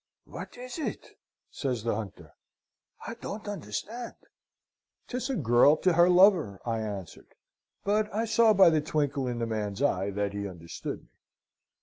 "'What 0.25 0.57
is 0.57 0.79
it?' 0.79 1.09
says 1.51 1.83
the 1.83 1.93
hunter. 1.95 2.33
'I 3.05 3.13
don't 3.21 3.47
understand.' 3.47 4.15
"''Tis 5.07 5.29
a 5.29 5.35
girl 5.35 5.77
to 5.77 5.93
her 5.93 6.09
lover,' 6.09 6.59
I 6.65 6.79
answered; 6.79 7.35
but 7.83 8.11
I 8.11 8.25
saw 8.25 8.51
by 8.55 8.71
the 8.71 8.81
twinkle 8.81 9.27
in 9.27 9.37
the 9.37 9.45
man's 9.45 9.83
eye 9.83 10.09
that 10.09 10.33
he 10.33 10.49
understood 10.49 11.01
me. 11.03 11.19